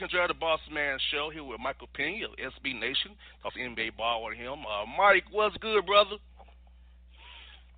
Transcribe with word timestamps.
Enjoy 0.00 0.26
the 0.26 0.34
Boss 0.34 0.60
Man 0.72 0.98
Show 1.10 1.30
here 1.32 1.44
with 1.44 1.60
Michael 1.60 1.88
Pina 1.94 2.26
of 2.26 2.32
SB 2.36 2.78
Nation. 2.78 3.12
Talk 3.42 3.52
NBA 3.54 3.96
ball 3.96 4.24
with 4.24 4.36
him. 4.36 4.66
Uh, 4.66 4.86
Mike, 4.98 5.24
what's 5.30 5.56
good, 5.58 5.86
brother? 5.86 6.16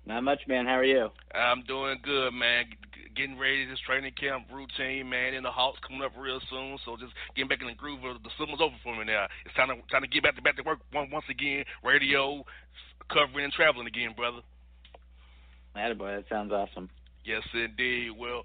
Not 0.05 0.23
much, 0.23 0.41
man. 0.47 0.65
How 0.65 0.79
are 0.79 0.85
you? 0.85 1.09
I'm 1.35 1.63
doing 1.63 1.99
good, 2.01 2.33
man. 2.33 2.65
Getting 3.15 3.37
ready 3.37 3.65
this 3.65 3.79
training 3.85 4.13
camp 4.19 4.47
routine, 4.53 5.09
man. 5.09 5.33
And 5.33 5.45
the 5.45 5.51
Hawks 5.51 5.79
coming 5.85 6.01
up 6.01 6.13
real 6.17 6.39
soon, 6.49 6.77
so 6.85 6.97
just 6.97 7.13
getting 7.35 7.49
back 7.49 7.61
in 7.61 7.67
the 7.67 7.73
groove. 7.73 8.03
Of 8.03 8.23
the 8.23 8.29
summer's 8.39 8.61
over 8.61 8.75
for 8.83 8.95
me 8.95 9.05
now. 9.05 9.27
It's 9.45 9.55
time 9.55 9.67
to 9.67 9.75
time 9.91 10.01
to 10.01 10.07
get 10.07 10.23
back 10.23 10.35
to 10.35 10.41
back 10.41 10.55
to 10.57 10.63
work 10.63 10.79
once 10.93 11.25
again. 11.29 11.65
Radio, 11.83 12.45
covering 13.11 13.45
and 13.45 13.53
traveling 13.53 13.87
again, 13.87 14.13
brother. 14.15 14.41
Attaboy, 15.75 16.17
that 16.17 16.29
sounds 16.29 16.51
awesome. 16.51 16.89
Yes, 17.25 17.43
indeed. 17.53 18.11
Well, 18.17 18.43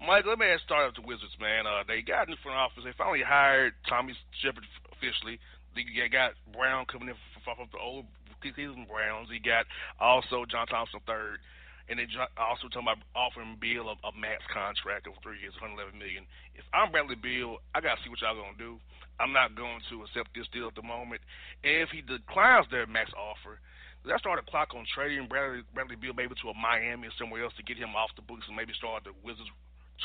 Mike, 0.00 0.24
let 0.24 0.40
me 0.40 0.48
start 0.64 0.88
with 0.88 0.96
the 0.96 1.04
Wizards, 1.04 1.36
man. 1.36 1.68
Uh, 1.68 1.84
they 1.84 2.00
got 2.00 2.24
in 2.24 2.32
the 2.32 2.40
front 2.40 2.56
office. 2.56 2.88
They 2.88 2.96
finally 2.96 3.20
hired 3.20 3.76
Tommy 3.84 4.16
Sheppard 4.40 4.64
officially. 4.96 5.36
They 5.76 5.84
got 6.08 6.32
Brown 6.56 6.88
coming 6.88 7.12
in 7.12 7.16
from 7.44 7.68
the 7.68 7.76
old 7.76 8.08
Cleveland 8.40 8.88
Browns. 8.88 9.28
He 9.28 9.44
got 9.44 9.68
also 10.00 10.48
John 10.48 10.64
Thompson 10.72 11.04
third, 11.04 11.44
and 11.92 12.00
they 12.00 12.08
also 12.40 12.72
talking 12.72 12.88
about 12.88 13.04
offering 13.12 13.60
Beal 13.60 13.92
a, 13.92 13.96
a 14.00 14.12
max 14.16 14.40
contract 14.48 15.04
of 15.04 15.20
three 15.20 15.36
years, 15.44 15.52
111 15.60 15.92
million. 15.92 16.24
If 16.56 16.64
I'm 16.72 16.88
Bradley 16.88 17.20
Beal, 17.20 17.60
I 17.76 17.84
gotta 17.84 18.00
see 18.00 18.08
what 18.08 18.24
y'all 18.24 18.40
gonna 18.40 18.56
do. 18.56 18.80
I'm 19.20 19.36
not 19.36 19.52
going 19.52 19.84
to 19.92 20.00
accept 20.08 20.32
this 20.32 20.48
deal 20.48 20.72
at 20.72 20.80
the 20.80 20.82
moment. 20.82 21.20
And 21.60 21.84
if 21.84 21.92
he 21.92 22.00
declines 22.00 22.64
their 22.72 22.88
max 22.88 23.12
offer, 23.12 23.60
let's 24.08 24.24
start 24.24 24.40
a 24.40 24.44
clock 24.48 24.72
on 24.72 24.88
trading 24.88 25.28
Bradley, 25.28 25.60
Bradley 25.76 26.00
Beal 26.00 26.16
maybe 26.16 26.32
to 26.40 26.48
a 26.48 26.56
Miami 26.56 27.12
or 27.12 27.16
somewhere 27.20 27.44
else 27.44 27.52
to 27.60 27.68
get 27.68 27.76
him 27.76 27.92
off 27.92 28.16
the 28.16 28.24
books 28.24 28.48
and 28.48 28.56
maybe 28.56 28.72
start 28.72 29.04
the 29.04 29.12
Wizards 29.20 29.52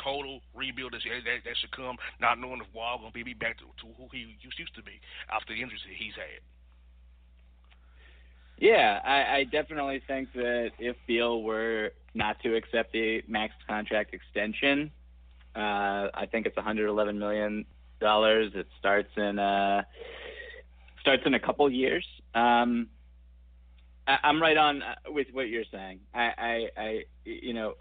total 0.04 0.42
rebuild 0.54 0.94
that, 0.94 1.02
that, 1.04 1.44
that 1.46 1.58
should 1.58 1.72
come, 1.72 1.98
not 2.20 2.40
knowing 2.40 2.62
if 2.62 2.74
Wall 2.74 2.98
going 3.00 3.12
to 3.12 3.24
be 3.24 3.34
back 3.34 3.58
to, 3.60 3.66
to 3.66 3.94
who 3.98 4.08
he 4.12 4.36
used 4.42 4.76
to 4.76 4.84
be 4.84 5.00
after 5.32 5.54
the 5.54 5.62
injuries 5.62 5.82
that 5.88 5.96
he's 5.96 6.16
had. 6.16 6.42
Yeah, 8.58 9.02
I, 9.04 9.38
I 9.38 9.44
definitely 9.44 10.02
think 10.08 10.32
that 10.34 10.72
if 10.80 10.96
Beal 11.08 11.44
were 11.44 11.92
not 12.14 12.42
to 12.44 12.56
accept 12.56 12.94
the 12.94 13.22
max 13.28 13.54
contract 13.68 14.14
extension, 14.14 14.92
uh, 15.56 16.10
I 16.14 16.28
think 16.32 16.46
it's 16.46 16.56
111 16.56 17.20
million 17.20 17.66
dollars. 18.00 18.52
It 18.56 18.68
starts 18.80 19.10
in 19.18 19.40
uh, 19.40 19.84
starts 21.02 21.24
in 21.26 21.34
a 21.34 21.40
couple 21.40 21.70
years. 21.70 22.06
Um, 22.34 22.88
I, 24.08 24.18
I'm 24.24 24.42
right 24.42 24.58
on 24.58 24.82
uh, 24.82 24.96
with 25.08 25.28
what 25.32 25.50
you're 25.50 25.64
saying. 25.72 26.00
I, 26.14 26.32
I, 26.38 26.70
I 26.78 27.04
you 27.26 27.54
know, 27.54 27.76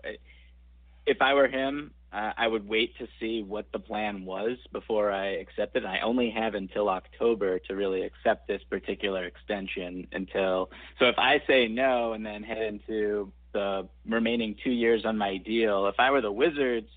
if 1.06 1.20
I 1.20 1.34
were 1.34 1.48
him, 1.48 1.92
uh, 2.14 2.32
I 2.36 2.46
would 2.46 2.68
wait 2.68 2.96
to 2.98 3.08
see 3.18 3.42
what 3.42 3.66
the 3.72 3.80
plan 3.80 4.24
was 4.24 4.56
before 4.72 5.10
I 5.10 5.32
accept 5.34 5.76
it. 5.76 5.84
I 5.84 6.00
only 6.00 6.30
have 6.30 6.54
until 6.54 6.88
October 6.88 7.58
to 7.58 7.74
really 7.74 8.02
accept 8.02 8.46
this 8.46 8.62
particular 8.70 9.24
extension. 9.24 10.06
Until 10.12 10.70
so, 10.98 11.06
if 11.06 11.18
I 11.18 11.42
say 11.46 11.66
no 11.66 12.12
and 12.12 12.24
then 12.24 12.44
head 12.44 12.62
into 12.62 13.32
the 13.52 13.88
remaining 14.08 14.54
two 14.62 14.70
years 14.70 15.04
on 15.04 15.18
my 15.18 15.38
deal, 15.38 15.88
if 15.88 15.96
I 15.98 16.12
were 16.12 16.20
the 16.20 16.30
Wizards, 16.30 16.88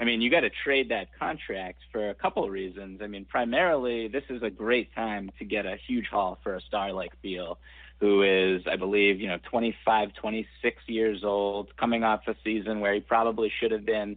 I 0.00 0.04
mean, 0.04 0.22
you 0.22 0.30
got 0.30 0.40
to 0.40 0.50
trade 0.64 0.88
that 0.88 1.08
contract 1.18 1.80
for 1.92 2.08
a 2.08 2.14
couple 2.14 2.44
of 2.44 2.50
reasons. 2.50 3.00
I 3.02 3.08
mean, 3.08 3.26
primarily, 3.26 4.08
this 4.08 4.24
is 4.30 4.42
a 4.42 4.50
great 4.50 4.94
time 4.94 5.30
to 5.38 5.44
get 5.44 5.66
a 5.66 5.76
huge 5.86 6.06
haul 6.10 6.38
for 6.42 6.56
a 6.56 6.60
star 6.62 6.92
like 6.92 7.20
Beal 7.20 7.58
who 8.02 8.24
is, 8.24 8.62
I 8.66 8.74
believe, 8.74 9.20
you 9.20 9.28
know, 9.28 9.38
25, 9.48 10.12
26 10.14 10.82
years 10.88 11.22
old, 11.22 11.76
coming 11.76 12.02
off 12.02 12.26
a 12.26 12.34
season 12.42 12.80
where 12.80 12.92
he 12.92 12.98
probably 12.98 13.52
should 13.60 13.70
have 13.70 13.86
been 13.86 14.16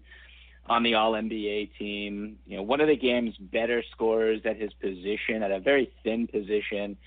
on 0.65 0.81
the 0.81 0.95
All 0.95 1.11
NBA 1.11 1.77
team. 1.77 2.39
You 2.47 2.57
know, 2.57 2.63
one 2.63 2.81
of 2.81 2.87
the 2.87 2.95
game's 2.95 3.37
better 3.37 3.83
scorers 3.91 4.41
at 4.43 4.57
his 4.57 4.73
position, 4.73 5.43
at 5.43 5.51
a 5.51 5.59
very 5.59 5.93
thin 6.03 6.25
position. 6.25 6.97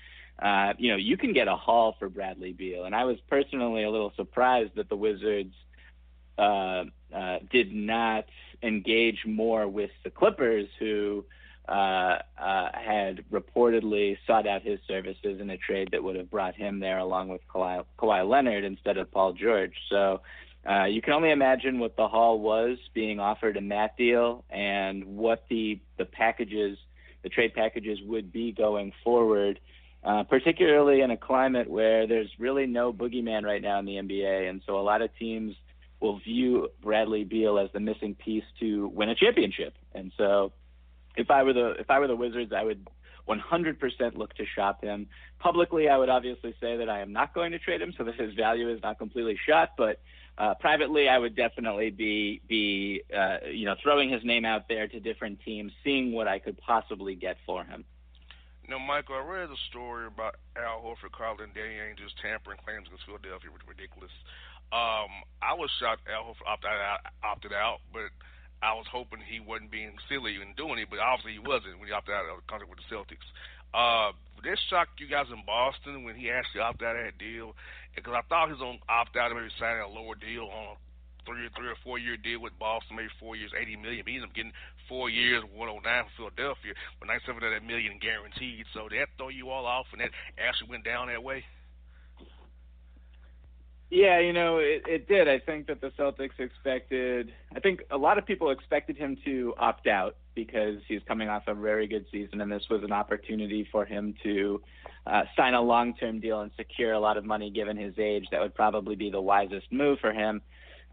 Uh, 0.41 0.71
you 0.77 0.89
know, 0.89 0.95
you 0.95 1.17
can 1.17 1.33
get 1.33 1.49
a 1.49 1.55
haul 1.57 1.97
for 1.99 2.07
Bradley 2.07 2.53
Beal, 2.53 2.85
and 2.85 2.95
I 2.95 3.03
was 3.03 3.17
personally 3.29 3.83
a 3.83 3.91
little 3.91 4.13
surprised 4.15 4.75
that 4.75 4.87
the 4.87 4.95
Wizards 4.95 5.53
uh, 6.37 6.85
uh, 7.13 7.39
did 7.51 7.73
not 7.73 8.23
engage 8.63 9.25
more 9.25 9.67
with 9.67 9.91
the 10.05 10.09
Clippers, 10.09 10.69
who 10.79 11.25
uh, 11.69 12.17
uh, 12.41 12.69
had 12.73 13.23
reportedly 13.31 14.17
sought 14.25 14.47
out 14.47 14.63
his 14.63 14.79
services 14.87 15.39
in 15.39 15.49
a 15.51 15.57
trade 15.57 15.89
that 15.91 16.03
would 16.03 16.15
have 16.15 16.29
brought 16.29 16.55
him 16.55 16.79
there 16.79 16.97
along 16.97 17.29
with 17.29 17.41
Kawhi, 17.53 17.85
Kawhi 17.99 18.27
Leonard 18.27 18.63
instead 18.63 18.97
of 18.97 19.11
Paul 19.11 19.33
George. 19.33 19.75
So 19.89 20.21
uh, 20.67 20.85
you 20.85 21.01
can 21.01 21.13
only 21.13 21.29
imagine 21.29 21.77
what 21.77 21.95
the 21.95 22.07
haul 22.07 22.39
was 22.39 22.79
being 22.93 23.19
offered 23.19 23.55
in 23.55 23.69
that 23.69 23.95
deal 23.97 24.43
and 24.49 25.05
what 25.05 25.45
the 25.49 25.79
the 25.97 26.05
packages, 26.05 26.77
the 27.21 27.29
trade 27.29 27.53
packages 27.53 27.99
would 28.03 28.31
be 28.31 28.51
going 28.51 28.91
forward. 29.03 29.59
Uh, 30.01 30.23
particularly 30.23 31.01
in 31.01 31.11
a 31.11 31.17
climate 31.17 31.69
where 31.69 32.07
there's 32.07 32.31
really 32.39 32.65
no 32.65 32.93
boogeyman 32.93 33.43
right 33.43 33.61
now 33.61 33.79
in 33.79 33.85
the 33.85 33.95
NBA, 33.95 34.49
and 34.49 34.61
so 34.65 34.79
a 34.79 34.81
lot 34.81 35.01
of 35.01 35.09
teams 35.19 35.53
will 35.99 36.19
view 36.19 36.69
Bradley 36.81 37.25
Beal 37.25 37.59
as 37.59 37.69
the 37.73 37.81
missing 37.81 38.15
piece 38.15 38.45
to 38.61 38.87
win 38.87 39.09
a 39.09 39.15
championship. 39.15 39.73
And 39.93 40.13
so 40.17 40.53
if 41.15 41.29
I 41.31 41.43
were 41.43 41.53
the 41.53 41.71
if 41.79 41.89
I 41.89 41.99
were 41.99 42.07
the 42.07 42.15
Wizards, 42.15 42.51
I 42.55 42.63
would 42.63 42.87
100% 43.27 44.17
look 44.17 44.33
to 44.35 44.45
shop 44.55 44.83
him. 44.83 45.07
Publicly, 45.39 45.87
I 45.87 45.97
would 45.97 46.09
obviously 46.09 46.55
say 46.59 46.77
that 46.77 46.89
I 46.89 47.01
am 47.01 47.13
not 47.13 47.33
going 47.33 47.51
to 47.51 47.59
trade 47.59 47.81
him, 47.81 47.93
so 47.97 48.03
that 48.03 48.15
his 48.15 48.33
value 48.33 48.69
is 48.69 48.81
not 48.81 48.97
completely 48.97 49.37
shot. 49.47 49.73
But 49.77 50.01
uh, 50.37 50.55
privately, 50.55 51.07
I 51.07 51.17
would 51.17 51.35
definitely 51.35 51.91
be 51.91 52.41
be 52.47 53.03
uh, 53.15 53.47
you 53.51 53.65
know 53.65 53.75
throwing 53.81 54.09
his 54.09 54.23
name 54.23 54.45
out 54.45 54.67
there 54.67 54.87
to 54.87 54.99
different 54.99 55.39
teams, 55.45 55.71
seeing 55.83 56.11
what 56.11 56.27
I 56.27 56.39
could 56.39 56.57
possibly 56.57 57.15
get 57.15 57.37
for 57.45 57.63
him. 57.63 57.85
Now, 58.67 58.77
Michael, 58.77 59.15
I 59.15 59.25
read 59.25 59.49
a 59.49 59.57
story 59.69 60.05
about 60.05 60.35
Al 60.55 60.81
Horford 60.85 61.11
calling 61.11 61.49
Danny 61.55 61.81
Ainge's 61.81 62.13
tampering 62.21 62.59
claims 62.63 62.85
against 62.85 63.05
Philadelphia 63.05 63.49
was 63.49 63.65
ridiculous. 63.65 64.13
Um, 64.69 65.09
I 65.41 65.57
was 65.57 65.71
shocked 65.81 66.05
Al 66.05 66.29
Horford 66.29 66.45
opted 66.45 66.69
out, 66.69 67.01
opted 67.23 67.53
out, 67.53 67.81
but 67.91 68.13
I 68.61 68.75
was 68.75 68.85
hoping 68.91 69.23
he 69.23 69.39
wasn't 69.39 69.71
being 69.71 69.95
silly 70.11 70.35
and 70.41 70.55
doing 70.55 70.79
it, 70.79 70.91
but 70.91 70.99
obviously 70.99 71.39
he 71.39 71.43
wasn't 71.43 71.79
when 71.79 71.87
he 71.87 71.95
opted 71.95 72.15
out 72.15 72.27
of 72.27 72.43
the 72.43 72.47
contract 72.47 72.71
with 72.71 72.83
the 72.83 72.89
Celtics. 72.91 73.27
Uh, 73.71 74.11
this 74.43 74.59
shocked 74.67 74.99
you 74.99 75.07
guys 75.07 75.31
in 75.31 75.45
Boston 75.45 76.03
when 76.03 76.15
he 76.15 76.31
actually 76.31 76.61
opted 76.61 76.87
out 76.87 76.99
of 76.99 77.05
that 77.05 77.17
deal, 77.21 77.55
because 77.95 78.11
I 78.11 78.23
thought 78.27 78.51
he 78.51 78.57
was 78.57 78.63
going 78.63 78.79
to 78.79 78.87
opt 78.91 79.15
out 79.15 79.31
and 79.31 79.39
maybe 79.39 79.53
signing 79.59 79.83
a 79.83 79.87
lower 79.87 80.15
deal 80.15 80.49
on 80.49 80.73
a 80.73 80.75
three 81.27 81.45
or 81.45 81.53
three 81.53 81.69
or 81.69 81.79
four 81.83 81.99
year 81.99 82.17
deal 82.17 82.41
with 82.41 82.57
Boston, 82.57 82.95
maybe 82.97 83.13
four 83.19 83.35
years, 83.35 83.51
eighty 83.53 83.75
million. 83.75 84.01
But 84.03 84.11
he 84.11 84.17
ended 84.17 84.31
up 84.31 84.35
getting 84.35 84.55
four 84.87 85.07
years, 85.11 85.43
one 85.53 85.69
oh 85.69 85.79
nine 85.83 86.09
for 86.17 86.31
Philadelphia, 86.33 86.73
but 86.97 87.07
ninety 87.07 87.23
seven 87.27 87.43
of 87.43 87.51
that 87.53 87.61
million 87.61 87.99
guaranteed. 88.01 88.65
So 88.73 88.89
that 88.89 89.13
throw 89.15 89.29
you 89.29 89.51
all 89.51 89.67
off, 89.67 89.87
and 89.93 90.01
that 90.01 90.11
actually 90.41 90.73
went 90.73 90.83
down 90.83 91.07
that 91.07 91.21
way. 91.21 91.45
Yeah, 93.89 94.19
you 94.19 94.33
know, 94.33 94.57
it, 94.57 94.83
it 94.87 95.07
did. 95.07 95.27
I 95.27 95.39
think 95.39 95.65
that 95.67 95.81
the 95.81 95.89
Celtics 95.91 96.39
expected, 96.39 97.33
I 97.55 97.59
think 97.59 97.81
a 97.89 97.97
lot 97.97 98.19
of 98.19 98.25
people 98.25 98.51
expected 98.51 98.97
him 98.97 99.17
to 99.25 99.55
opt 99.57 99.87
out 99.87 100.15
because 100.35 100.77
he's 100.87 101.01
coming 101.07 101.27
off 101.27 101.43
a 101.47 101.55
very 101.55 101.87
good 101.87 102.05
season, 102.11 102.39
and 102.39 102.51
this 102.51 102.63
was 102.69 102.83
an 102.83 102.91
opportunity 102.91 103.67
for 103.71 103.85
him 103.85 104.13
to 104.21 104.61
uh, 105.07 105.23
sign 105.35 105.55
a 105.55 105.61
long 105.61 105.95
term 105.95 106.19
deal 106.19 106.41
and 106.41 106.51
secure 106.55 106.93
a 106.93 106.99
lot 106.99 107.17
of 107.17 107.25
money 107.25 107.49
given 107.49 107.77
his 107.77 107.95
age. 107.97 108.27
That 108.31 108.41
would 108.41 108.53
probably 108.53 108.95
be 108.95 109.09
the 109.09 109.21
wisest 109.21 109.71
move 109.71 109.97
for 109.99 110.13
him. 110.13 110.41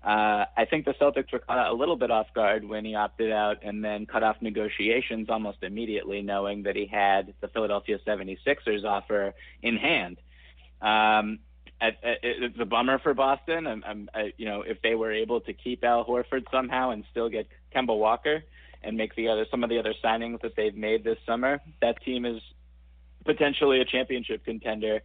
Uh, 0.02 0.46
I 0.56 0.64
think 0.64 0.87
the 0.87 0.94
Celtics 0.94 1.32
were 1.32 1.40
caught 1.40 1.69
a 1.69 1.75
little 1.75 1.96
bit 1.96 2.10
off 2.10 2.28
guard 2.34 2.64
when 2.64 2.84
he 2.84 2.94
opted 2.94 3.31
out 3.31 3.58
and 3.62 3.84
then 3.84 4.06
cut 4.06 4.22
off 4.22 4.37
negotiations 4.40 5.28
almost 5.28 5.58
immediately, 5.62 6.22
knowing 6.22 6.62
that 6.62 6.76
he 6.76 6.87
had 6.87 7.34
the 7.43 7.48
Philadelphia 7.48 7.98
76ers 8.06 8.84
offer 8.84 9.34
in 9.62 9.76
hand. 9.76 10.16
Um, 10.81 11.40
it's 11.81 12.58
a 12.58 12.64
bummer 12.64 12.99
for 12.99 13.14
Boston. 13.14 13.67
I'm, 13.67 13.84
I'm, 13.87 14.11
I, 14.14 14.32
you 14.37 14.46
know, 14.46 14.62
if 14.62 14.81
they 14.82 14.94
were 14.94 15.12
able 15.12 15.40
to 15.43 15.52
keep 15.52 15.84
Al 15.84 16.05
Horford 16.05 16.44
somehow 16.50 16.90
and 16.90 17.05
still 17.11 17.28
get 17.28 17.49
Kemba 17.75 17.96
Walker 17.96 18.43
and 18.82 18.96
make 18.96 19.14
the 19.14 19.28
other 19.28 19.46
some 19.50 19.62
of 19.62 19.70
the 19.70 19.78
other 19.78 19.94
signings 20.02 20.40
that 20.43 20.56
they've 20.56 20.75
made 20.75 21.05
this 21.05 21.19
summer, 21.26 21.61
that 21.82 22.02
team 22.02 22.25
is 22.25 22.40
potentially 23.25 23.81
a 23.81 23.84
championship 23.84 24.44
contender, 24.44 25.02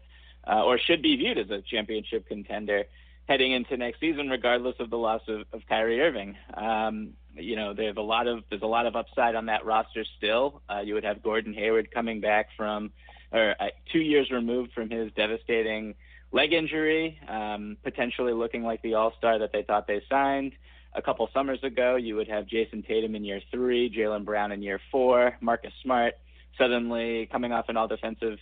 uh, 0.48 0.64
or 0.64 0.78
should 0.78 1.02
be 1.02 1.16
viewed 1.16 1.38
as 1.38 1.50
a 1.50 1.62
championship 1.62 2.28
contender 2.28 2.86
heading 3.28 3.52
into 3.52 3.78
next 3.78 4.00
season, 4.00 4.30
regardless 4.30 4.76
of 4.80 4.90
the 4.90 4.98
loss 4.98 5.22
of, 5.28 5.46
of 5.54 5.62
Kyrie 5.68 6.02
Irving. 6.02 6.36
Um, 6.54 7.14
you 7.34 7.56
know, 7.56 7.74
there's 7.74 7.98
a 7.98 8.02
lot 8.02 8.28
of 8.28 8.44
there's 8.50 8.62
a 8.62 8.68
lot 8.68 8.86
of 8.86 8.96
upside 8.96 9.36
on 9.36 9.46
that 9.48 9.66
roster 9.66 10.06
still. 10.18 10.62
Uh, 10.70 10.80
you 10.80 10.94
would 10.94 11.04
have 11.04 11.24
Gordon 11.24 11.54
Hayward 11.54 11.92
coming 11.92 12.22
back 12.22 12.48
from, 12.56 12.92
or 13.32 13.56
uh, 13.60 13.68
two 13.92 14.00
years 14.00 14.30
removed 14.32 14.74
from 14.74 14.90
his 14.90 15.12
devastating 15.14 15.96
leg 16.32 16.54
injury, 16.54 17.20
um, 17.28 17.78
potentially 17.84 18.34
looking 18.34 18.64
like 18.64 18.82
the 18.82 18.96
all 18.96 19.14
star 19.18 19.40
that 19.40 19.52
they 19.52 19.64
thought 19.64 19.88
they 19.88 20.02
signed. 20.10 20.54
A 20.94 21.02
couple 21.02 21.30
summers 21.34 21.64
ago, 21.64 21.96
you 21.96 22.16
would 22.16 22.28
have 22.28 22.48
Jayson 22.48 22.84
Tatum 22.86 23.16
in 23.16 23.24
year 23.24 23.42
three, 23.52 23.90
Jaylen 23.90 24.26
Brown 24.26 24.52
in 24.52 24.62
year 24.62 24.80
four, 24.92 25.38
Marcus 25.42 25.74
Smart 25.84 26.16
suddenly 26.58 27.28
coming 27.32 27.54
off 27.54 27.70
an 27.70 27.78
all 27.78 27.88
defensive 27.88 28.38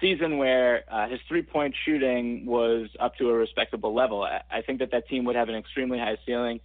season 0.00 0.38
where 0.38 0.84
uh, 0.88 1.08
his 1.08 1.18
three 1.26 1.42
point 1.42 1.74
shooting 1.84 2.46
was 2.46 2.88
up 3.00 3.16
to 3.16 3.30
a 3.30 3.32
respectable 3.32 3.92
level. 3.92 4.22
I, 4.22 4.62
think 4.62 4.78
that 4.78 4.92
that 4.92 5.08
team 5.08 5.24
would 5.24 5.34
have 5.34 5.48
an 5.48 5.56
extremely 5.56 5.98
high 5.98 6.18
ceiling. 6.24 6.60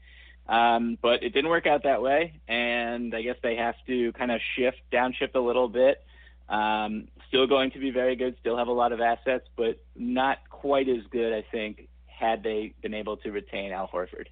Um, 0.48 0.98
but 1.02 1.24
it 1.24 1.30
didn't 1.30 1.50
work 1.50 1.66
out 1.66 1.84
that 1.84 2.02
way, 2.02 2.40
and 2.48 3.16
I 3.16 3.22
guess 3.22 3.38
they 3.42 3.56
have 3.56 3.76
to 3.88 4.12
kind 4.12 4.30
of 4.30 4.42
shift, 4.56 4.78
downshift 4.92 5.36
a 5.36 5.40
little 5.40 5.70
bit 5.70 6.04
um, 6.50 7.08
still 7.28 7.48
going 7.48 7.72
to 7.72 7.80
be 7.80 7.92
very 7.92 8.16
good, 8.16 8.36
still 8.40 8.58
have 8.58 8.68
a 8.68 8.74
lot 8.74 8.92
of 8.92 9.02
assets, 9.02 9.48
but 9.56 9.82
not 9.96 10.38
quite 10.64 10.88
as 10.88 11.04
good, 11.12 11.36
I 11.36 11.44
think, 11.52 11.90
had 12.08 12.42
they 12.42 12.72
been 12.82 12.94
able 12.94 13.18
to 13.18 13.32
retain 13.36 13.74
Al 13.74 13.92
Horford. 13.92 14.32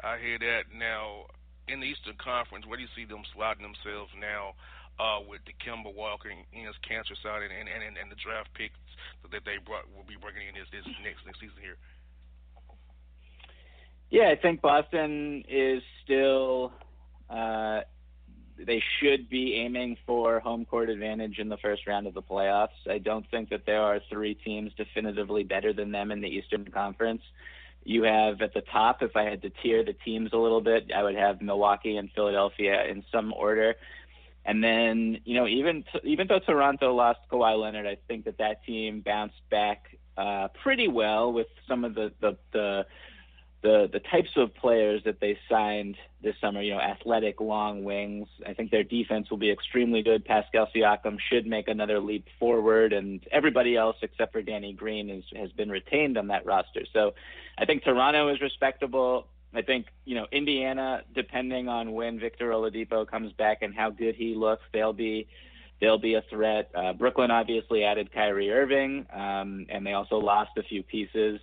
I 0.00 0.16
hear 0.16 0.38
that. 0.40 0.72
Now, 0.72 1.28
in 1.68 1.78
the 1.78 1.84
Eastern 1.84 2.16
Conference, 2.16 2.64
where 2.64 2.80
do 2.80 2.82
you 2.82 2.88
see 2.96 3.04
them 3.04 3.20
slotting 3.36 3.60
themselves 3.60 4.08
now 4.16 4.56
uh, 4.96 5.20
with 5.20 5.44
the 5.44 5.52
Kemba 5.60 5.92
Walker 5.92 6.32
and 6.32 6.40
Enes 6.56 6.80
Kanter 6.88 7.12
side 7.20 7.44
and, 7.44 7.52
and, 7.52 7.68
and, 7.68 8.00
and 8.00 8.08
the 8.08 8.16
draft 8.16 8.48
picks 8.56 8.80
that 9.28 9.44
they 9.44 9.60
brought 9.60 9.84
will 9.92 10.08
be 10.08 10.16
bringing 10.16 10.48
in 10.48 10.56
this, 10.56 10.72
this 10.72 10.88
next 11.04 11.20
next 11.28 11.36
season 11.44 11.60
here? 11.60 11.76
Yeah, 14.08 14.32
I 14.32 14.40
think 14.40 14.64
Boston 14.64 15.44
is 15.46 15.82
still 16.02 16.72
uh, 17.28 17.84
they 18.58 18.82
should 18.98 19.28
be 19.28 19.54
aiming 19.54 19.96
for 20.06 20.40
home 20.40 20.64
court 20.64 20.90
advantage 20.90 21.38
in 21.38 21.48
the 21.48 21.56
first 21.58 21.86
round 21.86 22.06
of 22.06 22.14
the 22.14 22.22
playoffs. 22.22 22.68
I 22.88 22.98
don't 22.98 23.28
think 23.30 23.50
that 23.50 23.66
there 23.66 23.82
are 23.82 24.00
three 24.10 24.34
teams 24.34 24.72
definitively 24.74 25.42
better 25.42 25.72
than 25.72 25.90
them 25.90 26.10
in 26.10 26.20
the 26.20 26.28
Eastern 26.28 26.64
Conference. 26.66 27.22
You 27.84 28.04
have 28.04 28.42
at 28.42 28.54
the 28.54 28.60
top, 28.60 29.02
if 29.02 29.16
I 29.16 29.24
had 29.24 29.42
to 29.42 29.50
tier 29.50 29.84
the 29.84 29.92
teams 29.92 30.30
a 30.32 30.36
little 30.36 30.60
bit, 30.60 30.90
I 30.94 31.02
would 31.02 31.16
have 31.16 31.42
Milwaukee 31.42 31.96
and 31.96 32.10
Philadelphia 32.12 32.84
in 32.86 33.04
some 33.10 33.32
order. 33.32 33.74
And 34.44 34.62
then, 34.62 35.20
you 35.24 35.34
know, 35.34 35.46
even 35.46 35.84
even 36.04 36.26
though 36.26 36.40
Toronto 36.40 36.94
lost 36.94 37.20
Kawhi 37.30 37.60
Leonard, 37.60 37.86
I 37.86 37.96
think 38.08 38.24
that 38.24 38.38
that 38.38 38.64
team 38.64 39.00
bounced 39.00 39.40
back 39.50 39.96
uh, 40.16 40.48
pretty 40.62 40.88
well 40.88 41.32
with 41.32 41.46
some 41.68 41.84
of 41.84 41.94
the 41.94 42.12
the, 42.20 42.36
the 42.52 42.86
the 43.62 43.88
the 43.92 44.00
types 44.00 44.30
of 44.36 44.54
players 44.54 45.02
that 45.04 45.20
they 45.20 45.38
signed 45.48 45.96
this 46.22 46.34
summer, 46.40 46.60
you 46.60 46.72
know, 46.72 46.80
athletic 46.80 47.40
long 47.40 47.84
wings. 47.84 48.28
I 48.46 48.54
think 48.54 48.70
their 48.70 48.84
defense 48.84 49.30
will 49.30 49.38
be 49.38 49.50
extremely 49.50 50.02
good. 50.02 50.24
Pascal 50.24 50.68
Siakam 50.74 51.18
should 51.30 51.46
make 51.46 51.68
another 51.68 52.00
leap 52.00 52.26
forward, 52.38 52.92
and 52.92 53.20
everybody 53.30 53.76
else 53.76 53.96
except 54.02 54.32
for 54.32 54.42
Danny 54.42 54.72
Green 54.72 55.08
is, 55.10 55.24
has 55.36 55.50
been 55.52 55.70
retained 55.70 56.18
on 56.18 56.28
that 56.28 56.44
roster. 56.44 56.82
So 56.92 57.14
I 57.56 57.64
think 57.64 57.84
Toronto 57.84 58.28
is 58.28 58.40
respectable. 58.40 59.28
I 59.54 59.62
think 59.62 59.86
you 60.04 60.16
know 60.16 60.26
Indiana, 60.32 61.02
depending 61.14 61.68
on 61.68 61.92
when 61.92 62.18
Victor 62.18 62.50
Oladipo 62.50 63.06
comes 63.08 63.32
back 63.32 63.62
and 63.62 63.74
how 63.74 63.90
good 63.90 64.16
he 64.16 64.34
looks, 64.34 64.64
they'll 64.72 64.92
be 64.92 65.28
they'll 65.80 65.98
be 65.98 66.14
a 66.14 66.22
threat. 66.30 66.70
Uh, 66.74 66.92
Brooklyn 66.92 67.30
obviously 67.30 67.84
added 67.84 68.12
Kyrie 68.12 68.50
Irving, 68.50 69.06
um, 69.12 69.66
and 69.68 69.86
they 69.86 69.92
also 69.92 70.18
lost 70.18 70.50
a 70.56 70.62
few 70.62 70.82
pieces. 70.82 71.40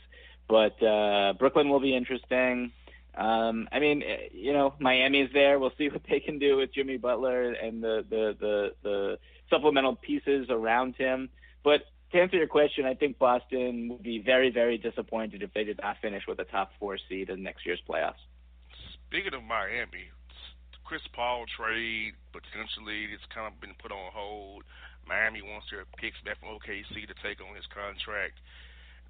But 0.50 0.82
uh, 0.84 1.34
Brooklyn 1.34 1.70
will 1.70 1.80
be 1.80 1.96
interesting. 1.96 2.72
Um, 3.16 3.70
I 3.72 3.80
mean, 3.80 4.02
eh, 4.04 4.30
you 4.34 4.52
know, 4.52 4.74
Miami's 4.80 5.30
there. 5.32 5.60
We'll 5.60 5.74
see 5.78 5.90
what 5.94 6.02
they 6.10 6.20
can 6.20 6.40
do 6.40 6.58
with 6.58 6.74
Jimmy 6.74 6.98
Butler 6.98 7.54
and 7.54 7.82
the 7.82 8.04
the 8.10 8.36
the, 8.40 8.70
the 8.84 9.20
supplemental 9.50 9.96
pieces 9.96 10.48
around 10.50 10.96
him. 10.96 11.30
But 11.64 11.82
to 12.12 12.20
answer 12.20 12.38
your 12.38 12.48
question, 12.48 12.86
I 12.86 12.96
think 12.96 13.20
Boston 13.20 13.90
would 13.90 14.04
be 14.04 14.20
very, 14.20 14.50
very 14.50 14.78
disappointed 14.78 15.44
if 15.44 15.54
they 15.54 15.64
did 15.64 15.80
not 15.82 15.98
finish 16.02 16.24
with 16.28 16.40
a 16.40 16.46
top 16.46 16.72
four 16.80 16.98
seed 17.08 17.30
in 17.30 17.44
next 17.44 17.66
year's 17.66 17.82
playoffs. 17.88 18.22
Speaking 19.08 19.34
of 19.34 19.44
Miami, 19.44 20.10
Chris 20.84 21.02
Paul 21.14 21.46
trade 21.46 22.14
potentially 22.34 23.14
it's 23.14 23.26
kind 23.34 23.46
of 23.46 23.62
been 23.62 23.76
put 23.78 23.92
on 23.92 24.12
hold. 24.12 24.64
Miami 25.08 25.42
wants 25.42 25.68
their 25.70 25.86
picks 25.98 26.18
back 26.26 26.40
from 26.40 26.50
OKC 26.50 27.06
to 27.06 27.14
take 27.22 27.42
on 27.42 27.56
his 27.56 27.66
contract. 27.70 28.42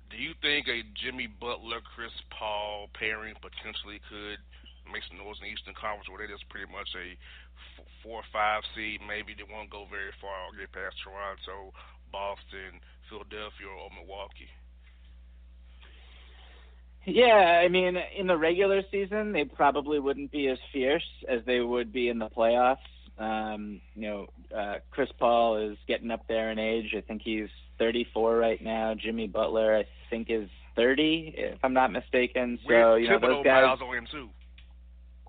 Do 0.10 0.18
you 0.18 0.34
think 0.42 0.66
a 0.68 0.82
Jimmy 0.98 1.30
Butler, 1.30 1.86
Chris 1.94 2.14
Paul 2.34 2.90
pairing 2.98 3.38
potentially 3.38 4.02
could 4.10 4.42
make 4.90 5.06
some 5.06 5.22
noise 5.22 5.38
in 5.38 5.46
the 5.46 5.54
Eastern 5.54 5.78
Conference 5.78 6.10
where 6.10 6.18
they 6.18 6.34
just 6.34 6.50
pretty 6.50 6.66
much 6.66 6.90
a 6.98 7.14
four 8.02 8.26
or 8.26 8.30
five 8.34 8.66
seed? 8.74 9.06
Maybe 9.06 9.38
they 9.38 9.46
won't 9.46 9.70
go 9.70 9.86
very 9.86 10.10
far 10.18 10.50
or 10.50 10.58
get 10.58 10.74
past 10.74 10.98
Toronto, 11.06 11.78
Boston, 12.10 12.82
Philadelphia, 13.06 13.70
or 13.70 13.94
Milwaukee. 13.94 14.50
Yeah, 17.06 17.62
I 17.64 17.70
mean, 17.70 17.96
in 18.18 18.28
the 18.28 18.38
regular 18.38 18.82
season, 18.92 19.32
they 19.32 19.46
probably 19.46 20.00
wouldn't 20.00 20.32
be 20.32 20.50
as 20.50 20.58
fierce 20.74 21.06
as 21.30 21.46
they 21.46 21.62
would 21.62 21.94
be 21.94 22.10
in 22.10 22.20
the 22.20 22.30
playoffs. 22.30 22.78
Um, 23.20 23.82
you 23.96 24.10
know, 24.10 24.28
uh, 24.56 24.76
Chris 24.92 25.10
Paul 25.20 25.58
is 25.58 25.78
getting 25.88 26.10
up 26.10 26.28
there 26.28 26.52
in 26.52 26.58
age. 26.58 26.94
I 26.98 27.02
think 27.02 27.22
he's 27.24 27.50
34 27.78 28.38
right 28.38 28.64
now. 28.64 28.96
Jimmy 28.96 29.28
Butler, 29.28 29.76
I 29.76 29.86
think, 30.10 30.28
is 30.30 30.50
30, 30.76 31.34
if 31.38 31.60
I'm 31.64 31.74
not 31.74 31.92
mistaken. 31.92 32.60
So 32.68 32.96
you 32.96 33.10
know 33.10 33.20
those 33.20 33.44
guys. 33.44 33.78
on 33.82 33.96
him 33.96 34.08
too. 34.10 34.30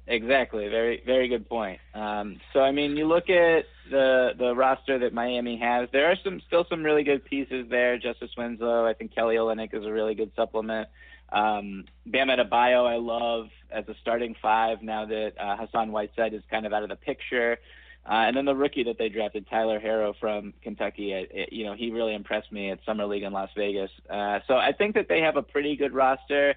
Exactly. 0.06 0.68
Very 0.68 1.02
very 1.06 1.28
good 1.28 1.48
point. 1.48 1.78
Um, 1.94 2.40
so 2.52 2.60
I 2.60 2.72
mean, 2.72 2.96
you 2.96 3.06
look 3.06 3.30
at 3.30 3.64
the 3.90 4.30
the 4.38 4.54
roster 4.54 4.98
that 4.98 5.12
Miami 5.12 5.58
has. 5.58 5.88
There 5.92 6.06
are 6.10 6.16
some 6.24 6.40
still 6.46 6.64
some 6.68 6.82
really 6.82 7.04
good 7.04 7.24
pieces 7.24 7.66
there. 7.70 7.98
Justice 7.98 8.30
Winslow. 8.36 8.86
I 8.86 8.94
think 8.94 9.14
Kelly 9.14 9.36
Olynyk 9.36 9.72
is 9.72 9.84
a 9.84 9.92
really 9.92 10.14
good 10.14 10.32
supplement. 10.34 10.88
Um, 11.32 11.84
Bam 12.06 12.28
Adebayo, 12.28 12.86
I 12.86 12.96
love 12.96 13.50
as 13.70 13.84
a 13.88 13.94
starting 14.00 14.34
five 14.42 14.82
now 14.82 15.06
that 15.06 15.32
uh, 15.38 15.56
Hassan 15.56 15.92
Whiteside 15.92 16.34
is 16.34 16.42
kind 16.50 16.66
of 16.66 16.72
out 16.72 16.82
of 16.82 16.88
the 16.88 16.96
picture. 16.96 17.58
Uh, 18.06 18.24
and 18.26 18.36
then 18.36 18.44
the 18.44 18.54
rookie 18.54 18.84
that 18.84 18.98
they 18.98 19.08
drafted, 19.08 19.46
Tyler 19.48 19.78
Herro 19.78 20.14
from 20.18 20.54
Kentucky, 20.62 21.12
it, 21.12 21.30
it, 21.32 21.52
you 21.52 21.64
know, 21.64 21.74
he 21.74 21.90
really 21.90 22.14
impressed 22.14 22.50
me 22.50 22.70
at 22.70 22.80
Summer 22.86 23.06
League 23.06 23.22
in 23.22 23.32
Las 23.32 23.50
Vegas. 23.56 23.90
Uh, 24.08 24.40
so 24.48 24.54
I 24.54 24.72
think 24.72 24.94
that 24.94 25.06
they 25.08 25.20
have 25.20 25.36
a 25.36 25.42
pretty 25.42 25.76
good 25.76 25.92
roster. 25.92 26.54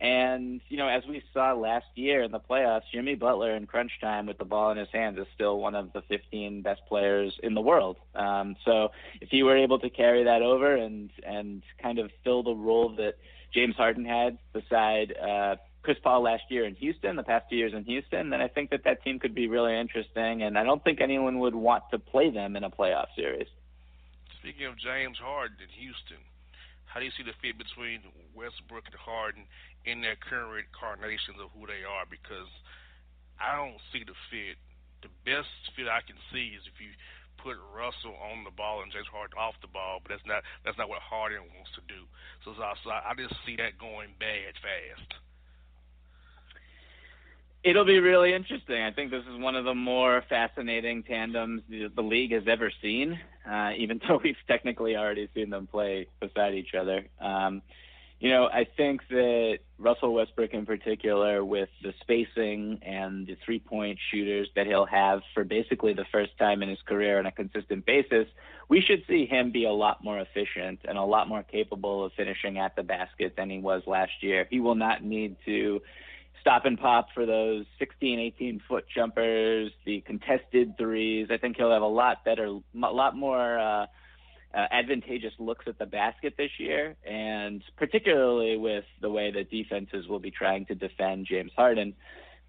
And, 0.00 0.60
you 0.68 0.76
know, 0.76 0.88
as 0.88 1.04
we 1.06 1.22
saw 1.32 1.54
last 1.54 1.86
year 1.94 2.22
in 2.22 2.30
the 2.30 2.38
playoffs, 2.38 2.82
Jimmy 2.92 3.14
Butler 3.14 3.56
in 3.56 3.66
crunch 3.66 3.92
time 4.00 4.26
with 4.26 4.38
the 4.38 4.44
ball 4.44 4.70
in 4.70 4.76
his 4.76 4.88
hands 4.92 5.18
is 5.18 5.26
still 5.34 5.58
one 5.58 5.74
of 5.74 5.92
the 5.92 6.02
15 6.02 6.62
best 6.62 6.82
players 6.86 7.38
in 7.42 7.54
the 7.54 7.62
world. 7.62 7.96
Um, 8.14 8.56
so 8.64 8.90
if 9.20 9.30
he 9.30 9.42
were 9.42 9.56
able 9.56 9.78
to 9.78 9.90
carry 9.90 10.24
that 10.24 10.42
over 10.42 10.76
and, 10.76 11.10
and 11.26 11.62
kind 11.82 11.98
of 11.98 12.10
fill 12.24 12.42
the 12.42 12.54
role 12.54 12.94
that 12.96 13.14
James 13.52 13.74
Harden 13.74 14.04
had 14.04 14.38
beside 14.52 15.16
uh, 15.16 15.56
Chris 15.86 16.02
Paul 16.02 16.26
last 16.26 16.42
year 16.50 16.66
in 16.66 16.74
Houston, 16.82 17.14
the 17.14 17.22
past 17.22 17.46
two 17.46 17.54
years 17.54 17.70
in 17.70 17.86
Houston, 17.86 18.34
then 18.34 18.42
I 18.42 18.50
think 18.50 18.74
that 18.74 18.82
that 18.82 19.06
team 19.06 19.22
could 19.22 19.38
be 19.38 19.46
really 19.46 19.70
interesting, 19.78 20.42
and 20.42 20.58
I 20.58 20.66
don't 20.66 20.82
think 20.82 20.98
anyone 20.98 21.38
would 21.38 21.54
want 21.54 21.86
to 21.94 22.02
play 22.02 22.26
them 22.26 22.58
in 22.58 22.66
a 22.66 22.70
playoff 22.74 23.06
series. 23.14 23.46
Speaking 24.42 24.66
of 24.66 24.74
James 24.82 25.14
Harden 25.14 25.54
in 25.62 25.70
Houston, 25.78 26.18
how 26.90 26.98
do 26.98 27.06
you 27.06 27.14
see 27.14 27.22
the 27.22 27.38
fit 27.38 27.54
between 27.54 28.02
Westbrook 28.34 28.82
and 28.90 28.98
Harden 28.98 29.46
in 29.86 30.02
their 30.02 30.18
current 30.18 30.66
incarnations 30.66 31.38
of 31.38 31.54
who 31.54 31.70
they 31.70 31.86
are? 31.86 32.02
Because 32.02 32.50
I 33.38 33.54
don't 33.54 33.78
see 33.94 34.02
the 34.02 34.18
fit. 34.26 34.58
The 35.06 35.14
best 35.22 35.54
fit 35.78 35.86
I 35.86 36.02
can 36.02 36.18
see 36.34 36.58
is 36.58 36.66
if 36.66 36.82
you 36.82 36.90
put 37.38 37.54
Russell 37.70 38.18
on 38.18 38.42
the 38.42 38.50
ball 38.50 38.82
and 38.82 38.90
James 38.90 39.06
Harden 39.06 39.38
off 39.38 39.54
the 39.62 39.70
ball, 39.70 40.02
but 40.02 40.18
that's 40.18 40.26
not 40.26 40.42
that's 40.66 40.82
not 40.82 40.90
what 40.90 40.98
Harden 40.98 41.46
wants 41.54 41.70
to 41.78 41.82
do. 41.86 42.10
So, 42.42 42.58
so 42.58 42.90
I, 42.90 43.06
I 43.06 43.14
just 43.14 43.38
see 43.46 43.54
that 43.62 43.78
going 43.78 44.18
bad 44.18 44.58
fast. 44.58 45.22
It'll 47.66 47.84
be 47.84 47.98
really 47.98 48.32
interesting. 48.32 48.80
I 48.80 48.92
think 48.92 49.10
this 49.10 49.24
is 49.24 49.40
one 49.40 49.56
of 49.56 49.64
the 49.64 49.74
more 49.74 50.22
fascinating 50.28 51.02
tandems 51.02 51.62
the, 51.68 52.00
league 52.00 52.30
has 52.30 52.44
ever 52.46 52.70
seen, 52.80 53.18
uh, 53.44 53.72
even 53.76 54.00
though 54.08 54.20
we've 54.22 54.36
technically 54.46 54.94
already 54.94 55.28
seen 55.34 55.50
them 55.50 55.66
play 55.66 56.06
beside 56.20 56.54
each 56.54 56.76
other. 56.80 57.06
Um, 57.20 57.62
you 58.20 58.30
know, 58.30 58.46
I 58.46 58.68
think 58.76 59.00
that 59.10 59.58
Russell 59.78 60.14
Westbrook 60.14 60.54
in 60.54 60.64
particular, 60.64 61.44
with 61.44 61.68
the 61.82 61.92
spacing 62.02 62.78
and 62.82 63.26
the 63.26 63.36
three 63.44 63.58
point 63.58 63.98
shooters 64.12 64.48
that 64.54 64.68
he'll 64.68 64.86
have 64.86 65.22
for 65.34 65.42
basically 65.42 65.92
the 65.92 66.06
first 66.12 66.38
time 66.38 66.62
in 66.62 66.68
his 66.68 66.78
career 66.86 67.18
on 67.18 67.26
a 67.26 67.32
consistent 67.32 67.84
basis, 67.84 68.28
we 68.68 68.80
should 68.80 69.02
see 69.08 69.26
him 69.26 69.50
be 69.50 69.64
a 69.64 69.72
lot 69.72 70.04
more 70.04 70.20
efficient 70.20 70.78
and 70.84 70.96
a 70.96 71.02
lot 71.02 71.28
more 71.28 71.42
capable 71.42 72.04
of 72.04 72.12
finishing 72.12 72.58
at 72.58 72.76
the 72.76 72.84
basket 72.84 73.34
than 73.36 73.50
he 73.50 73.58
was 73.58 73.82
last 73.88 74.12
year. 74.20 74.46
He 74.48 74.60
will 74.60 74.76
not 74.76 75.02
need 75.02 75.34
to 75.46 75.82
stop 76.46 76.64
and 76.64 76.78
pop 76.78 77.08
for 77.12 77.26
those 77.26 77.64
16, 77.80 78.20
18 78.20 78.62
foot 78.68 78.84
jumpers, 78.94 79.72
the 79.84 80.00
contested 80.02 80.78
threes. 80.78 81.26
I 81.28 81.38
think 81.38 81.56
he'll 81.56 81.72
have 81.72 81.82
a 81.82 81.86
lot 81.86 82.24
better, 82.24 82.44
a 82.46 82.60
lot 82.78 83.16
more 83.16 83.58
uh, 83.58 83.86
uh, 84.54 84.66
advantageous 84.70 85.32
looks 85.40 85.64
at 85.66 85.76
the 85.76 85.86
basket 85.86 86.34
this 86.38 86.52
year, 86.60 86.94
and 87.04 87.64
particularly 87.76 88.56
with 88.56 88.84
the 89.00 89.10
way 89.10 89.32
that 89.32 89.50
defenses 89.50 90.06
will 90.06 90.20
be 90.20 90.30
trying 90.30 90.66
to 90.66 90.76
defend 90.76 91.26
James 91.28 91.50
Harden. 91.56 91.94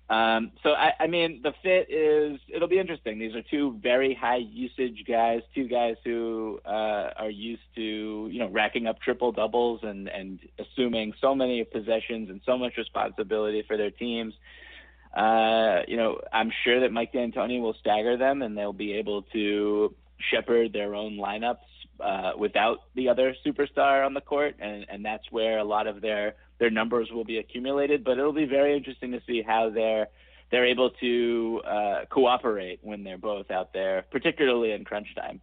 Um, 0.10 0.54
so 0.64 0.70
I, 0.70 0.94
I 1.02 1.08
mean, 1.08 1.42
the 1.44 1.54
fit 1.62 1.88
is 1.90 2.40
it'll 2.48 2.70
be 2.70 2.80
interesting. 2.80 3.20
These 3.20 3.36
are 3.36 3.42
two 3.42 3.78
very 3.84 4.14
high 4.14 4.38
usage 4.38 5.04
guys, 5.06 5.42
two 5.54 5.68
guys 5.68 5.96
who 6.06 6.62
uh, 6.66 7.10
are 7.18 7.30
used 7.30 7.64
to 7.76 8.30
you 8.32 8.40
know 8.40 8.48
racking 8.48 8.88
up 8.88 9.02
triple 9.02 9.34
doubles 9.34 9.82
and 9.84 10.08
and 10.08 10.40
assuming 10.60 11.14
so 11.20 11.36
many 11.36 11.62
possessions 11.66 12.30
and 12.30 12.40
so 12.46 12.58
much 12.58 12.78
responsibility 12.78 13.64
for 13.68 13.76
their 13.76 13.92
teams. 13.92 14.34
Uh, 15.14 15.82
you 15.88 15.98
know, 15.98 16.22
I'm 16.32 16.52
sure 16.64 16.82
that 16.82 16.92
Mike 16.92 17.12
D'Antoni 17.12 17.60
will 17.60 17.76
stagger 17.80 18.18
them, 18.18 18.42
and 18.42 18.58
they'll 18.58 18.72
be 18.72 18.94
able 18.94 19.24
to 19.34 19.94
shepherd 20.32 20.72
their 20.72 20.96
own 20.96 21.18
lineups 21.18 21.58
uh, 22.00 22.32
without 22.38 22.80
the 22.96 23.10
other 23.10 23.36
superstar 23.46 24.06
on 24.06 24.14
the 24.14 24.22
court, 24.22 24.56
and 24.60 24.86
and 24.90 25.04
that's 25.04 25.32
where 25.32 25.60
a 25.60 25.64
lot 25.64 25.88
of 25.88 26.02
their 26.02 26.36
their 26.60 26.70
numbers 26.70 27.10
will 27.12 27.26
be 27.26 27.38
accumulated. 27.38 28.04
But 28.04 28.18
it'll 28.18 28.34
be 28.34 28.46
very 28.46 28.76
interesting 28.76 29.12
to 29.12 29.22
see 29.28 29.42
how 29.42 29.70
they're 29.70 30.08
they're 30.52 30.66
able 30.66 30.92
to 31.02 31.62
uh, 31.66 32.06
cooperate 32.10 32.80
when 32.82 33.04
they're 33.04 33.18
both 33.18 33.52
out 33.52 33.74
there, 33.74 34.06
particularly 34.12 34.72
in 34.72 34.86
crunch 34.86 35.14
time. 35.16 35.42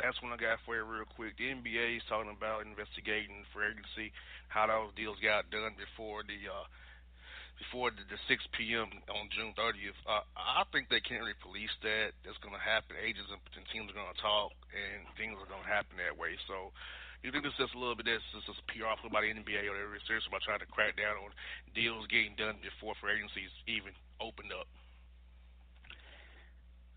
That's 0.00 0.20
one 0.22 0.32
I 0.32 0.36
got 0.36 0.58
for 0.66 0.76
you 0.76 0.84
real 0.84 1.04
quick. 1.16 1.38
The 1.38 1.44
NBA 1.44 1.96
is 1.96 2.02
talking 2.08 2.34
about 2.36 2.66
investigating 2.66 3.44
for 3.52 3.64
agency 3.64 4.12
how 4.48 4.66
those 4.66 4.94
deals 4.94 5.16
got 5.22 5.50
done 5.50 5.74
before 5.74 6.22
the 6.22 6.38
uh, 6.46 6.66
before 7.58 7.90
the, 7.94 8.02
the 8.10 8.18
6 8.26 8.40
p.m. 8.58 8.90
on 9.10 9.30
June 9.30 9.54
30th. 9.54 9.98
Uh, 10.06 10.26
I 10.36 10.66
think 10.74 10.90
they 10.90 11.00
can't 11.00 11.22
really 11.22 11.38
police 11.38 11.72
that. 11.86 12.14
That's 12.26 12.38
going 12.42 12.54
to 12.54 12.62
happen. 12.62 12.98
Agents 12.98 13.30
and 13.30 13.66
teams 13.70 13.90
are 13.90 13.98
going 13.98 14.10
to 14.10 14.22
talk, 14.22 14.52
and 14.74 15.06
things 15.14 15.38
are 15.38 15.50
going 15.50 15.62
to 15.62 15.70
happen 15.70 15.98
that 16.02 16.14
way. 16.18 16.34
So 16.50 16.74
you 17.24 17.32
think 17.32 17.42
this 17.42 17.56
is 17.56 17.64
just 17.64 17.74
a 17.74 17.80
little 17.80 17.96
bit 17.96 18.04
this 18.04 18.20
is 18.36 18.44
just 18.44 18.60
PR 18.68 19.00
by 19.08 19.24
the 19.24 19.32
NBA 19.32 19.64
or 19.64 19.72
they're 19.72 20.04
serious 20.06 20.28
about 20.28 20.44
trying 20.44 20.60
to 20.60 20.68
crack 20.68 21.00
down 21.00 21.16
on 21.16 21.32
deals 21.72 22.04
getting 22.12 22.36
done 22.36 22.60
before 22.60 22.92
free 23.00 23.16
agencies 23.16 23.48
even 23.66 23.96
opened 24.20 24.52
up? 24.52 24.68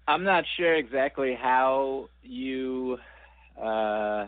I'm 0.05 0.23
not 0.23 0.43
sure 0.57 0.75
exactly 0.75 1.33
how 1.33 2.09
you, 2.23 2.97
uh, 3.55 4.27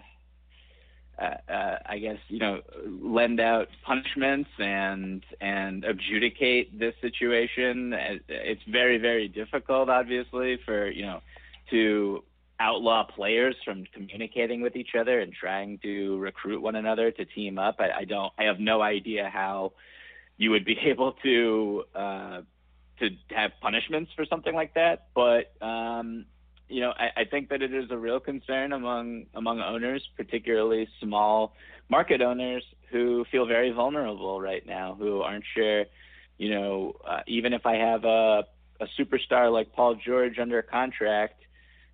uh, 1.20 1.52
uh, 1.52 1.80
I 1.86 2.00
guess 2.00 2.18
you 2.28 2.40
know, 2.40 2.62
lend 2.86 3.40
out 3.40 3.68
punishments 3.86 4.50
and 4.58 5.24
and 5.42 5.84
adjudicate 5.84 6.78
this 6.78 6.94
situation. 7.02 7.94
It's 8.28 8.64
very 8.68 8.98
very 8.98 9.28
difficult, 9.28 9.90
obviously, 9.90 10.60
for 10.66 10.90
you 10.90 11.06
know, 11.06 11.22
to 11.72 12.24
outlaw 12.60 13.06
players 13.06 13.56
from 13.64 13.86
communicating 13.94 14.62
with 14.62 14.76
each 14.76 14.96
other 15.00 15.20
and 15.20 15.34
trying 15.34 15.80
to 15.80 16.18
recruit 16.18 16.62
one 16.62 16.76
another 16.76 17.10
to 17.12 17.26
team 17.26 17.58
up. 17.58 17.78
I, 17.80 18.02
I 18.02 18.04
don't. 18.06 18.32
I 18.38 18.44
have 18.44 18.60
no 18.60 18.82
idea 18.82 19.30
how 19.32 19.74
you 20.38 20.52
would 20.52 20.66
be 20.66 20.78
able 20.86 21.14
to 21.24 21.84
uh, 21.96 22.42
to 23.00 23.10
have 23.36 23.52
punishments 23.62 24.12
for 24.16 24.26
something 24.26 24.54
like 24.54 24.74
that. 24.76 25.08
But 25.14 25.54
um, 25.62 26.26
you 26.70 26.82
know, 26.82 26.94
I, 26.98 27.22
I 27.22 27.26
think 27.26 27.50
that 27.50 27.62
it 27.62 27.74
is 27.74 27.92
a 27.92 27.98
real 27.98 28.20
concern 28.20 28.74
among 28.74 29.26
among 29.34 29.60
owners, 29.60 30.08
particularly 30.16 30.88
small 31.02 31.56
market 31.90 32.22
owners 32.22 32.64
who 32.92 33.26
feel 33.32 33.46
very 33.46 33.72
vulnerable 33.72 34.40
right 34.40 34.66
now, 34.66 34.96
who 34.98 35.22
aren't 35.22 35.46
sure. 35.56 35.86
You 36.38 36.52
know, 36.52 36.96
uh, 37.06 37.22
even 37.28 37.54
if 37.54 37.66
I 37.66 37.76
have 37.76 38.06
a 38.06 38.46
a 38.80 38.88
superstar 38.98 39.52
like 39.52 39.74
Paul 39.74 39.96
George 39.96 40.40
under 40.40 40.62
contract 40.62 41.44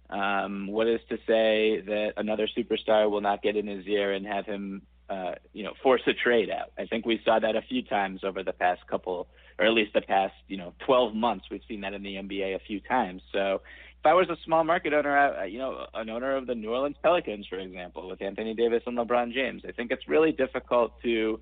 um, 0.09 0.67
what 0.67 0.87
is 0.87 0.99
to 1.09 1.17
say 1.27 1.81
that 1.81 2.13
another 2.17 2.47
superstar 2.47 3.09
will 3.09 3.21
not 3.21 3.41
get 3.41 3.55
in 3.55 3.67
his 3.67 3.85
ear 3.87 4.13
and 4.13 4.25
have 4.25 4.45
him 4.45 4.83
uh, 5.09 5.35
you 5.53 5.63
know, 5.63 5.73
force 5.83 6.01
a 6.07 6.13
trade 6.13 6.49
out. 6.49 6.71
I 6.79 6.85
think 6.85 7.05
we 7.05 7.21
saw 7.23 7.37
that 7.37 7.55
a 7.55 7.61
few 7.61 7.83
times 7.83 8.23
over 8.23 8.43
the 8.43 8.53
past 8.53 8.81
couple, 8.87 9.27
or 9.59 9.65
at 9.65 9.71
least 9.73 9.93
the 9.93 10.01
past, 10.01 10.33
you 10.47 10.57
know, 10.57 10.73
12 10.85 11.13
months. 11.13 11.45
We've 11.51 11.61
seen 11.67 11.81
that 11.81 11.93
in 11.93 12.01
the 12.01 12.15
NBA 12.15 12.55
a 12.55 12.59
few 12.59 12.79
times. 12.79 13.21
So 13.31 13.61
I 14.05 14.13
was 14.13 14.29
a 14.29 14.37
small 14.45 14.63
market 14.63 14.93
owner, 14.93 15.17
uh, 15.17 15.43
you 15.43 15.59
know, 15.59 15.87
an 15.93 16.09
owner 16.09 16.35
of 16.35 16.47
the 16.47 16.55
New 16.55 16.71
Orleans 16.71 16.97
Pelicans, 17.01 17.47
for 17.47 17.57
example, 17.57 18.07
with 18.07 18.21
Anthony 18.21 18.53
Davis 18.53 18.83
and 18.85 18.97
LeBron 18.97 19.33
James, 19.33 19.63
I 19.67 19.71
think 19.71 19.91
it's 19.91 20.07
really 20.07 20.31
difficult 20.31 21.01
to 21.03 21.39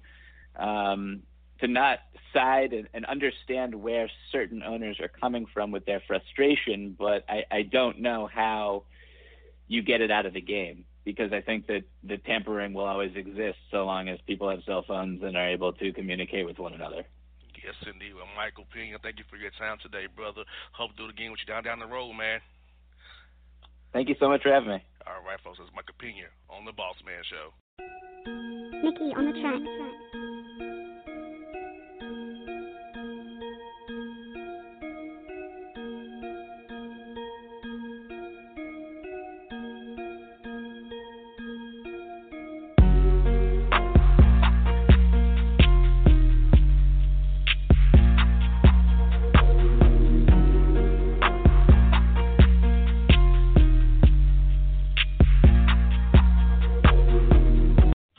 um, 0.55 1.23
to 1.59 1.67
not 1.67 1.99
side 2.33 2.73
and, 2.73 2.87
and 2.93 3.05
understand 3.05 3.75
where 3.75 4.09
certain 4.31 4.63
owners 4.63 4.99
are 4.99 5.07
coming 5.07 5.45
from 5.53 5.71
with 5.71 5.85
their 5.85 6.01
frustration. 6.05 6.95
But 6.97 7.25
I, 7.29 7.45
I 7.51 7.61
don't 7.63 7.99
know 7.99 8.27
how 8.27 8.83
you 9.67 9.81
get 9.81 10.01
it 10.01 10.11
out 10.11 10.25
of 10.25 10.33
the 10.33 10.41
game 10.41 10.85
because 11.05 11.31
I 11.33 11.41
think 11.41 11.67
that 11.67 11.83
the 12.03 12.17
tampering 12.17 12.73
will 12.73 12.85
always 12.85 13.15
exist 13.15 13.57
so 13.71 13.85
long 13.85 14.09
as 14.09 14.19
people 14.25 14.49
have 14.49 14.63
cell 14.65 14.83
phones 14.87 15.21
and 15.23 15.35
are 15.35 15.49
able 15.49 15.73
to 15.73 15.91
communicate 15.93 16.45
with 16.45 16.59
one 16.59 16.73
another. 16.73 17.05
Yes, 17.63 17.75
indeed. 17.87 18.13
Well, 18.13 18.27
Michael 18.35 18.67
Pina, 18.73 18.99
thank 18.99 19.17
you 19.17 19.25
for 19.29 19.37
your 19.37 19.51
time 19.55 19.77
today, 19.81 20.11
brother. 20.11 20.43
Hope 20.75 20.91
to 20.91 20.97
do 20.97 21.05
it 21.07 21.15
again 21.15 21.31
with 21.31 21.39
you 21.39 21.47
down 21.47 21.63
down 21.63 21.79
the 21.79 21.87
road, 21.87 22.11
man. 22.13 22.43
Thank 23.93 24.09
you 24.09 24.15
so 24.19 24.27
much 24.27 24.43
for 24.43 24.51
having 24.51 24.69
me. 24.69 24.83
All 25.07 25.23
right, 25.23 25.39
folks. 25.43 25.59
It's 25.61 25.71
Michael 25.75 25.95
Pina 25.99 26.27
on 26.49 26.65
the 26.65 26.73
Boss 26.73 26.95
Man 27.05 27.23
Show. 27.23 27.55
Nikki 28.83 29.15
on 29.15 29.25
the 29.31 29.35
track. 29.39 30.32